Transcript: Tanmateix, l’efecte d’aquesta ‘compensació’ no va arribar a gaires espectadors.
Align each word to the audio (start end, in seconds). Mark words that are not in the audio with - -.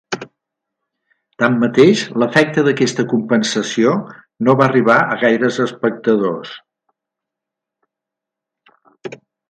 Tanmateix, 1.43 2.01
l’efecte 2.23 2.63
d’aquesta 2.69 3.05
‘compensació’ 3.13 3.93
no 4.49 4.57
va 4.63 4.67
arribar 4.71 4.99
a 5.17 5.21
gaires 5.27 5.63
espectadors. 5.67 6.59